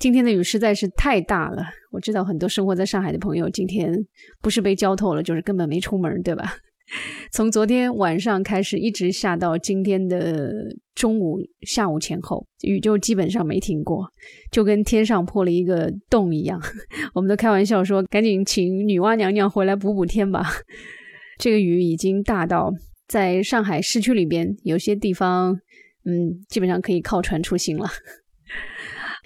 [0.00, 3.94] 今天的雨实在是太大了，我知道很多生活在上海的朋友今天
[4.40, 6.54] 不是被浇透了，就是根本没出门，对吧？
[7.30, 14.10] 从昨天晚上开始，一直下到今天的中午、下午前后，雨就基本上没停过，
[14.50, 16.58] 就跟天上破了一个洞一样。
[17.12, 20.42] 我们都开玩笑说，赶紧请女娲娘娘回来补补天吧。
[21.36, 22.72] 这个雨已经大到
[23.06, 25.60] 在上海市区里边，有些地方，
[26.06, 27.86] 嗯，基本上可以靠船出行了。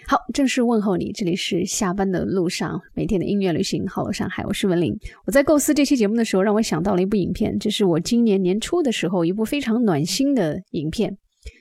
[0.07, 3.87] 好，正式问候你，这里是下班的路上，每天的音乐旅行。
[3.89, 4.95] Hello，上海，我是文玲。
[5.25, 11.17] 我在构思这期节目的时候，让我想到了一部影片，这是我今年年初的时候一部非常暖心的影片。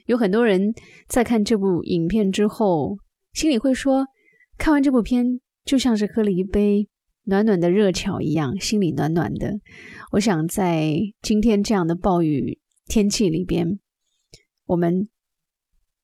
[0.07, 0.73] 有很多人
[1.07, 2.97] 在看这部影片之后，
[3.31, 4.05] 心里会说，
[4.57, 6.89] 看完这部片就像是喝了一杯
[7.23, 9.53] 暖暖的热巧一样，心里暖暖的。
[10.11, 13.79] 我想在今天这样的暴雨天气里边，
[14.65, 15.07] 我们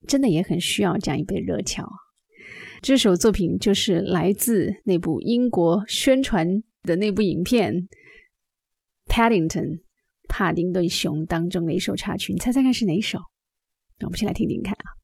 [0.08, 1.86] 真的也很需要这样一杯热巧。
[2.82, 6.48] 这首作品就是来自那部英国宣传
[6.84, 7.74] 的那部影片
[9.08, 9.50] 《Paddington》
[10.28, 13.20] 帕丁顿熊当中的一首插曲，你猜猜看是哪首？
[14.00, 14.99] 那我们先来听听看啊。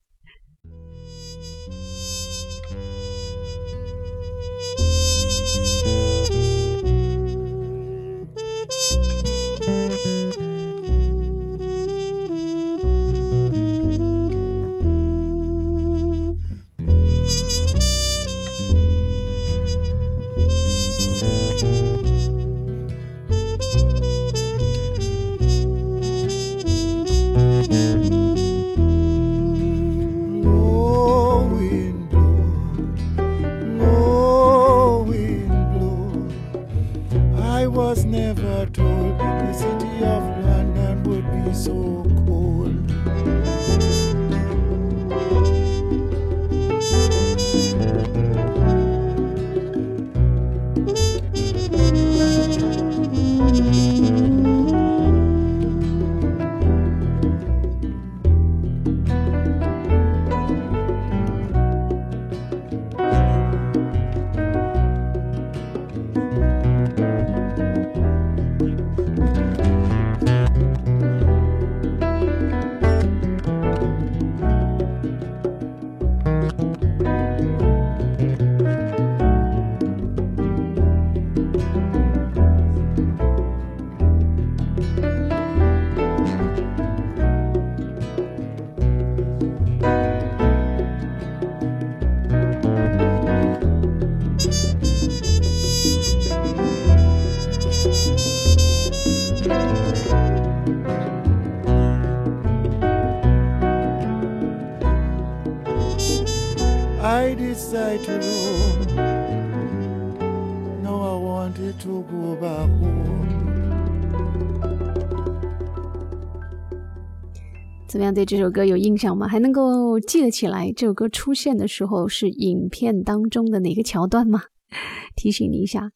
[117.88, 118.14] 怎么样？
[118.14, 119.26] 对这首歌有印象吗？
[119.26, 124.42] 还能够记得起来这首歌出现的时候是影片当中的哪个桥段吗？
[125.16, 125.92] 提醒你一下，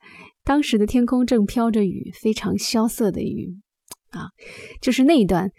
[0.45, 3.59] 当时的天空正飘着雨，非常萧瑟的雨
[4.11, 4.29] 啊，
[4.81, 5.51] 就是那一段。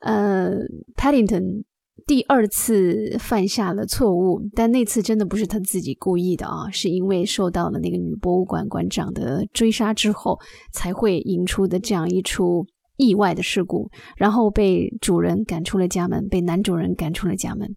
[0.00, 0.58] 呃
[0.96, 1.62] ，Paddington
[2.06, 10.38] 第二次犯下了错误，但那次真的不是他自己故意的啊，是因为受到了那个女博物馆馆长的追杀之后，
[10.72, 12.66] 才会引出的这样一出。
[12.96, 17.74] 意外的事故，然后被主人赶出了家门，被男主人赶出了家门。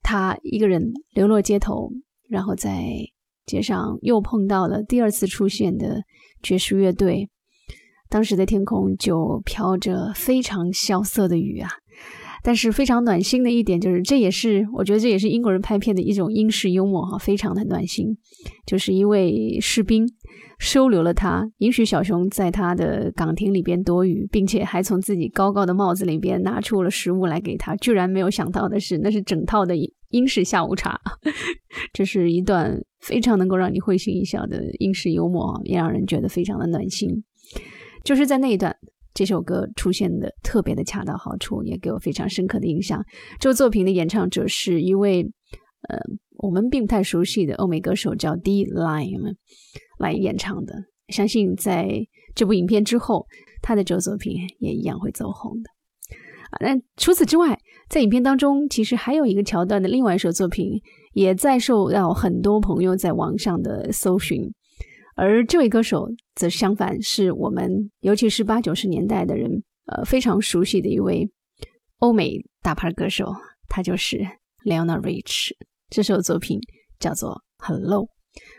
[0.00, 1.90] 他一个人流落街头，
[2.28, 2.84] 然后在
[3.46, 6.02] 街上又碰到了第二次出现的
[6.40, 7.28] 爵士乐队。
[8.08, 11.68] 当时的天空就飘着非常萧瑟的雨啊，
[12.42, 18.16] 但是非常暖心的一点就是，这也是我觉得这也是英国人拍片的一种英式幽默哈，非常的暖心。
[18.66, 20.06] 就是一位士兵。
[20.62, 27.74] 收留了他，允许小熊在他的岗亭里边躲雨，并且还从自己高高的帽子里边拿出了食物来给他。
[27.76, 29.74] 居然没有想到的是，那是整套的
[30.10, 31.00] 英式下午茶。
[31.94, 37.08] 这是一段非常能够让你会心一笑的英式幽默，也让人觉得非常的暖心。
[38.04, 38.76] 就是在那一段，
[39.20, 43.04] 这首歌出现的特别的恰到好处，也给我非常深刻的印象。
[43.38, 45.20] 这个作品的演唱者是一位，
[45.90, 45.98] 呃，
[46.38, 49.34] 我们并不太熟悉的欧美歌手，叫 D Line。
[49.98, 50.72] 来演唱的，
[51.08, 51.86] 相信在
[52.34, 53.26] 这部影片之后，
[53.60, 55.68] 他的这个作品也一样会走红的。
[56.52, 57.58] 啊，那除此之外，
[57.90, 60.80] 在影片当中，其实还有一个桥段的另外一首作品，
[61.12, 64.50] 也在受到很多朋友在网上的搜寻。
[65.22, 71.30] 而这位歌手则相反，是我们尤其是八九十年代的人，呃，非常熟悉的一位
[71.98, 73.30] 欧美大牌歌手，
[73.68, 74.16] 他就是
[74.64, 75.50] Leonard Rich。
[75.90, 76.58] 这首作品
[76.98, 78.08] 叫做 Hello。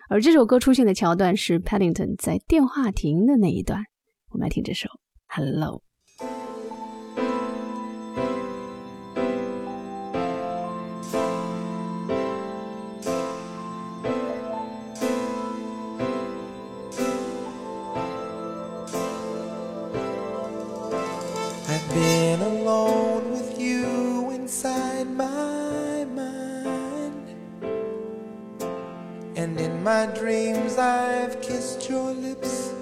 [0.07, 3.81] 而这首歌出现的桥段是 Paddington 在电话亭的那一段。
[4.29, 4.87] 我们来听这首
[5.29, 5.81] Hello。
[29.83, 32.74] My dreams I've kissed your lips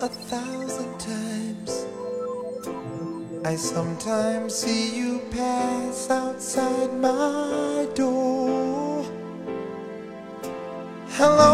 [0.00, 1.86] a thousand times.
[3.44, 9.04] I sometimes see you pass outside my door.
[11.18, 11.53] Hello,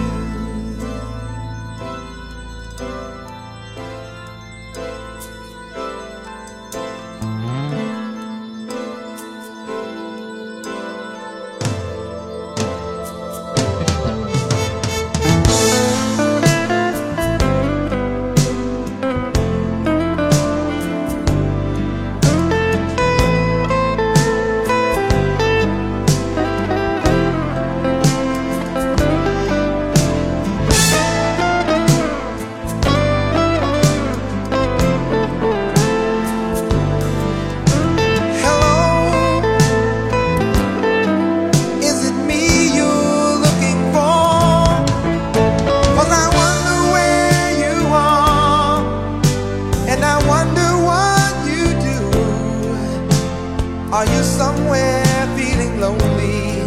[54.01, 56.57] Are you somewhere feeling lonely?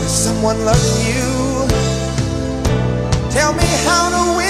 [0.00, 1.68] Is someone loving you?
[3.30, 4.43] Tell me how to win.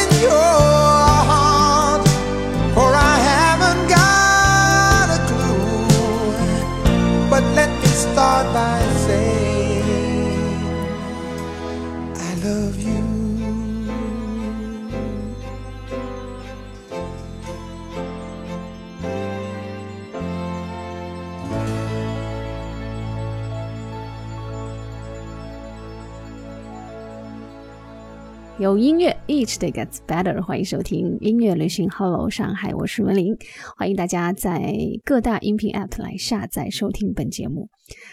[28.65, 30.41] 有音乐，each day gets better。
[30.43, 33.37] 欢迎收听音乐旅行，Hello 上海，我是文林。
[33.77, 37.69] 欢迎大家在各大音频 App 来下载收听本节目。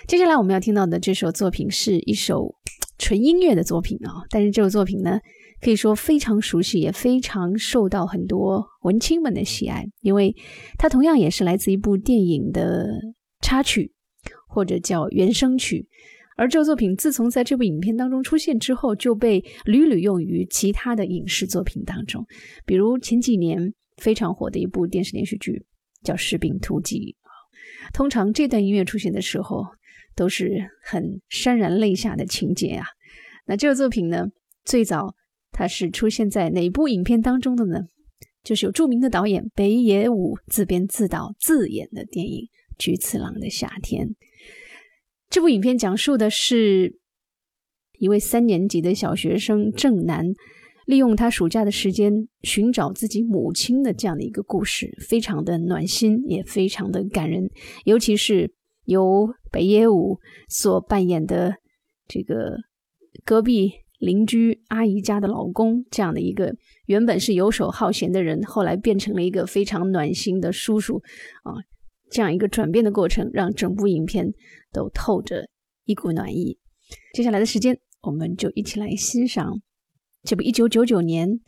[0.07, 2.53] 接下来我们要听到的这首作品是一首
[2.97, 5.21] 纯音乐的作品啊，但是这首作品呢，
[5.61, 10.35] 可以说非常熟悉，也非常受到很多文青们的喜爱，因为
[10.77, 12.89] 它同样也是来自一部电影的
[13.39, 13.93] 插曲，
[14.49, 15.87] 或者叫原声曲。
[16.41, 22.25] 而这个作品自从在这部影片当中出现之后，就被屡屡用于其他的影视作品当中，
[22.65, 25.63] 比如前几年非常火的一部电视连续剧
[26.03, 27.15] 叫《士兵突击》
[27.93, 29.63] 通常这段音乐出现的时候，
[30.15, 32.87] 都是很潸然泪下的情节啊。
[33.45, 34.25] 那这个作品呢，
[34.65, 35.13] 最早
[35.51, 37.81] 它是出现在哪部影片当中的呢？
[38.43, 42.45] 就是有著名的导演北野武自编自导自演的电影
[42.79, 44.07] 《菊次郎的夏天》。
[45.31, 46.99] 这部影片讲述的是
[47.97, 50.33] 一位三年级的小学生郑楠，
[50.85, 57.49] 利用他暑假的时间寻找自己母亲的这样的一个故事，非常的暖心，也非常的感人。
[57.85, 58.51] 尤其是
[58.83, 60.19] 由北野武
[60.49, 61.55] 所扮演的
[62.09, 62.57] 这个
[63.23, 66.53] 隔壁邻居阿姨家的老公，这样的一个
[66.87, 71.01] 原本是游手好闲的人，后来变成了一个非常暖心的叔叔
[71.43, 71.55] 啊。
[72.11, 74.31] 这样一个转变的过程，让整部影片
[74.71, 75.49] 都透着
[75.85, 76.59] 一股暖意。
[77.13, 79.61] 接下来的时间，我们就一起来欣赏
[80.23, 81.39] 这部1999年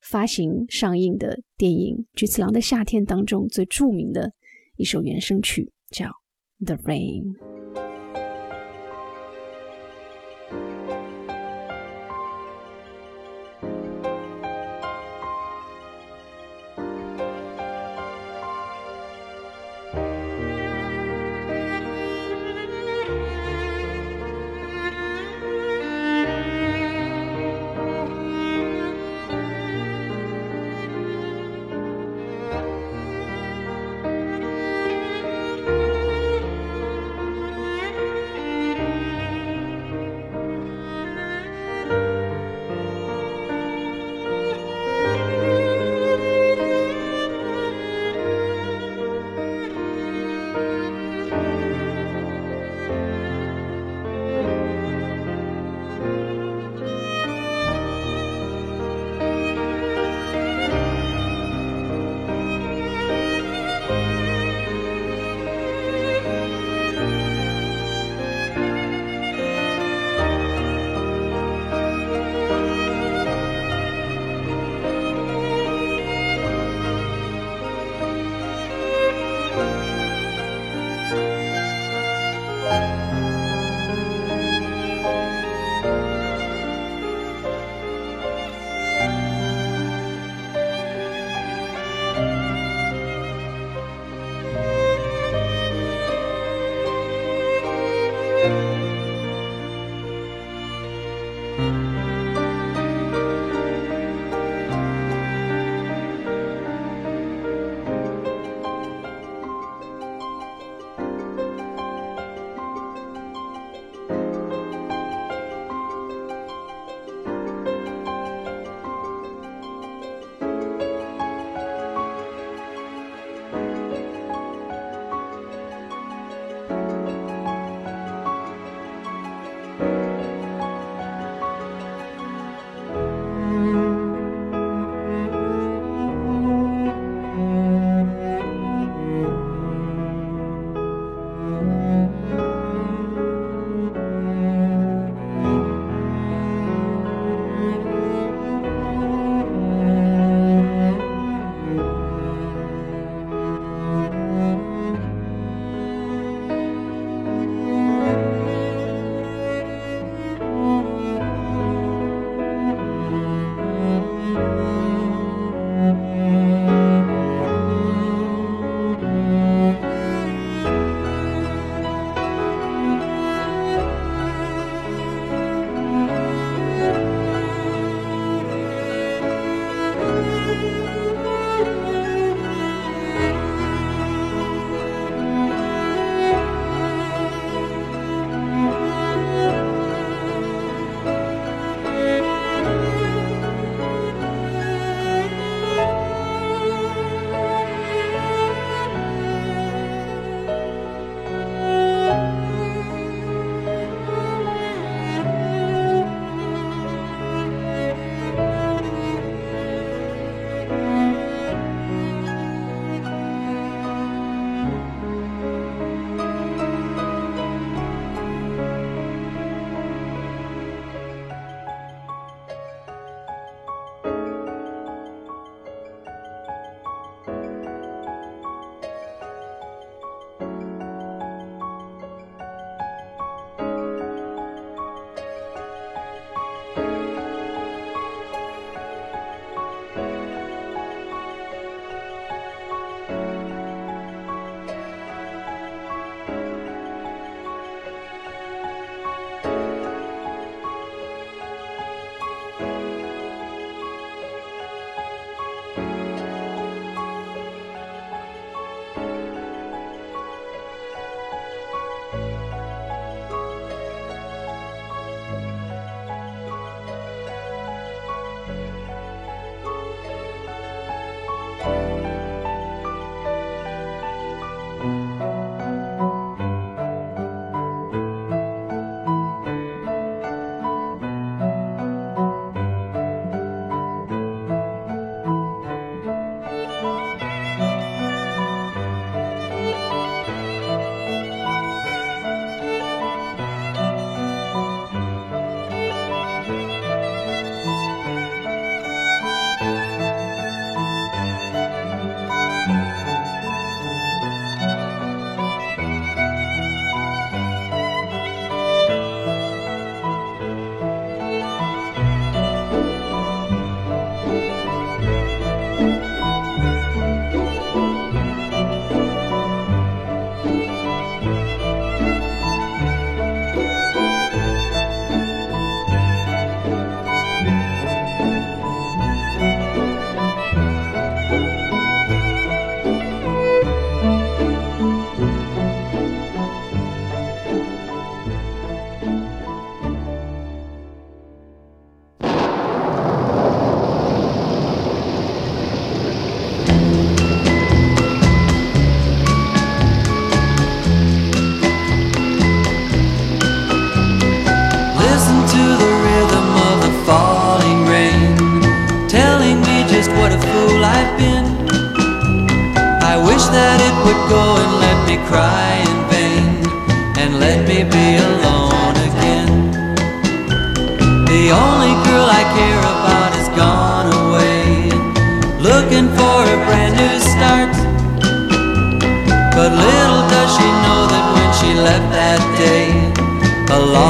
[0.00, 4.32] 发行上映的电影《菊次郎的夏天》当中最著名的
[4.76, 6.06] 一首原声曲，叫
[6.64, 7.34] 《The Rain》。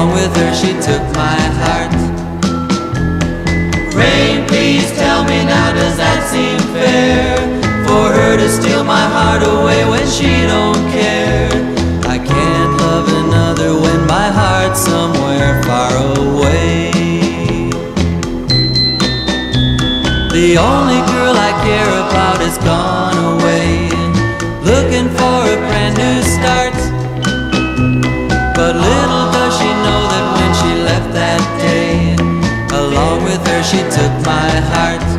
[0.04, 1.92] Along with her she took my heart.
[3.94, 7.36] Rain, please tell me now, does that seem fair?
[7.86, 11.48] For her to steal my heart away when she don't care.
[12.06, 16.90] I can't love another when my heart's somewhere far away.
[20.32, 23.13] The only girl I care about is gone
[33.64, 35.13] she took my heart.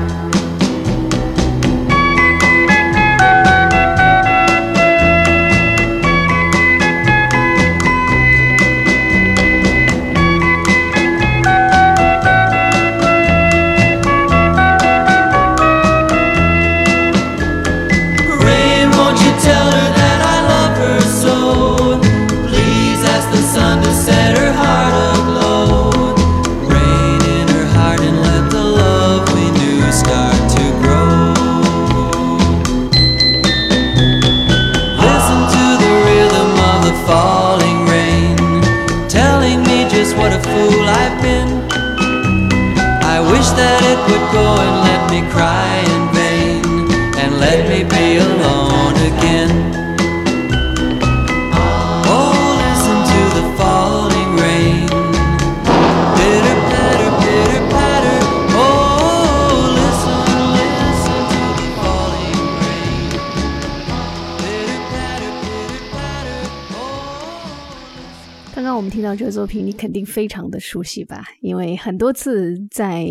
[69.25, 71.25] 这作品，你肯定非常的熟悉吧？
[71.41, 73.07] 因为很多次在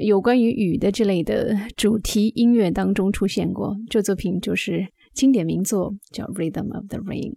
[0.00, 3.76] 有关于雨的这类的主题音乐当中出现过。
[3.90, 7.34] 这作品就是经典名作，叫《Rhythm of the Rain》。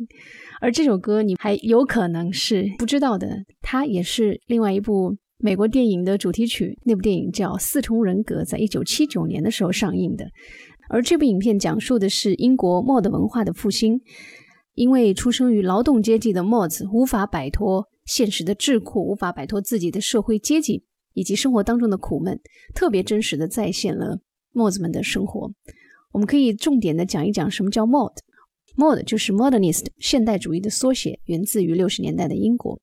[0.61, 6.79] 而这首歌你还有可能是不知道的，它也是另外一部美国电影的主题曲。
[6.85, 10.25] 那部电影叫《四重人格》，在一九七九年的时候上映的。
[10.89, 13.99] 而这部影片讲述的是英国 mod 文化的复兴。
[14.79, 22.39] 因为出生于劳动阶级的墨子无法摆脱现实的桎梏，无法摆脱自己的社会阶级以及生活当中的苦闷，
[22.73, 24.21] 特别真实的再现了
[24.53, 25.51] 墨子们的生活。
[26.13, 28.13] 我们可以重点的讲一讲什么叫 mod。
[28.77, 32.79] mod 就是 modernist 现代主义的缩写，源自于六十年代的英国。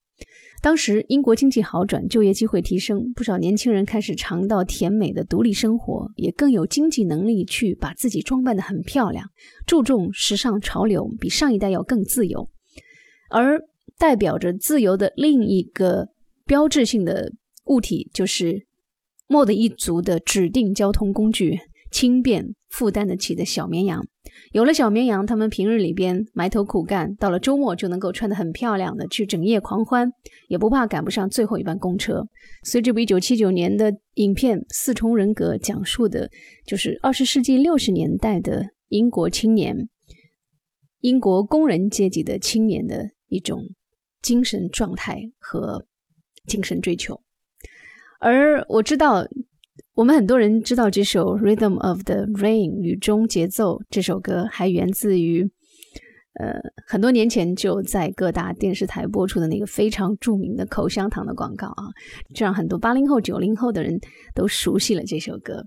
[0.66, 9.30] 当时英国经济好转，就业机会提升，不少年轻人开始尝到甜美的独立生活，也更有经济能力去把自己装扮得很漂亮，
[9.64, 12.50] 注重时尚潮流，比上一代要更自由。
[13.30, 13.60] 而
[13.96, 16.08] 代表着自由的另一个
[16.44, 17.30] 标志性的
[17.66, 18.66] 物体，就是
[19.28, 21.60] 莫德一族的指定交通工具——
[21.96, 24.06] 轻便、负担得起的小绵羊。
[24.52, 30.12] 有了小绵羊，他们平日里边埋头苦干，到了周末就能够穿得很漂亮的去整夜狂欢，
[30.48, 32.22] 也不怕赶不上最后一班公车。
[32.64, 36.28] 所以这部1979年的影片《四重人格》讲述的
[36.66, 39.88] 就是20世纪60年代的英国青年、
[41.00, 43.62] 英国工人阶级的青年的一种
[44.20, 45.86] 精神状态和
[46.46, 47.22] 精神追求。
[48.20, 49.26] 而我知道。
[49.96, 55.42] 我们很多人知道这首《Rhythm of the Rain》雨中节奏这首歌，还源自于
[56.38, 61.88] 呃很多年前就在各大电视台播出的那个非常著名的口香糖的广告啊，
[62.34, 63.98] 这让很多八零后、九零后的人
[64.34, 65.64] 都熟悉了这首歌。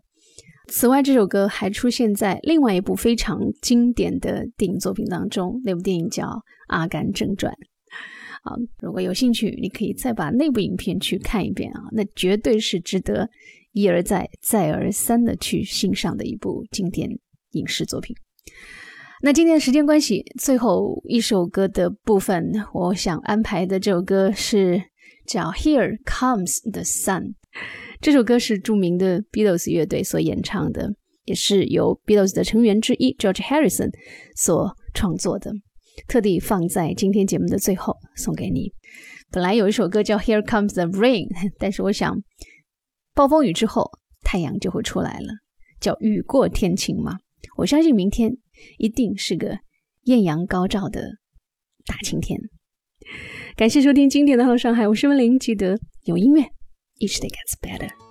[0.68, 6.26] 此外，这首歌还出现在另外一部非常经典的电影作品当中，那部电影叫
[6.68, 7.52] 《阿甘正传》。
[8.44, 13.28] 啊，如果有兴趣，你可以再把那部影片去看一遍啊，那绝对是值得。
[13.72, 17.10] 一而再、再而三的去欣赏的一部经典
[17.52, 18.16] 影视作品。
[19.22, 24.82] 那今天的时间关系，最后一首歌的部分，我想安排的这首歌是
[25.28, 27.22] 叫《Here Comes the Sun》。
[28.00, 30.90] 这首歌是著名的 Beatles 乐队所演唱的，
[31.26, 33.90] 也是由 Beatles 的成员之一 George Harrison
[34.36, 35.52] 所创作的，
[36.08, 38.72] 特地放在今天节目的最后送给你。
[39.30, 41.28] 本来有一首歌叫《Here Comes the Rain》，
[41.60, 42.18] 但是我想。
[43.14, 43.92] 暴风雨之后，
[44.22, 45.28] 太阳就会出来了，
[45.80, 47.18] 叫雨过天晴嘛。
[47.58, 48.32] 我相信明天
[48.78, 49.60] 一定是个
[50.04, 51.02] 艳阳高照的
[51.86, 52.40] 大晴天。
[53.56, 56.42] 感谢收听经典的《好上海》，我是温玲，记得有音乐
[57.00, 58.09] ，Each day gets better。